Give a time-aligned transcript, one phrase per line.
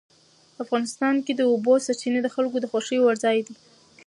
[0.63, 3.55] افغانستان کې د اوبو سرچینې د خلکو د خوښې وړ ځای دی.